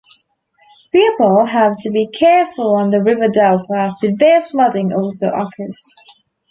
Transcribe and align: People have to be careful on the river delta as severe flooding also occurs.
People 0.91 1.45
have 1.45 1.77
to 1.77 1.91
be 1.91 2.07
careful 2.07 2.73
on 2.75 2.89
the 2.89 3.03
river 3.03 3.27
delta 3.27 3.75
as 3.81 3.99
severe 3.99 4.41
flooding 4.41 4.91
also 4.91 5.27
occurs. 5.29 5.93